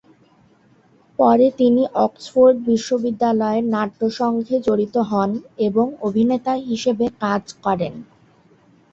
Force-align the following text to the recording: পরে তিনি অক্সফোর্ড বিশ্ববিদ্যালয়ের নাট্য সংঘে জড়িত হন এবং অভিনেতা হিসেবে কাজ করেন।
পরে 1.19 1.47
তিনি 1.59 1.81
অক্সফোর্ড 2.05 2.55
বিশ্ববিদ্যালয়ের 2.67 3.65
নাট্য 3.73 4.01
সংঘে 4.19 4.55
জড়িত 4.67 4.95
হন 5.09 5.29
এবং 5.67 5.85
অভিনেতা 6.01 6.53
হিসেবে 6.69 7.05
কাজ 7.23 7.43
করেন। 7.63 7.93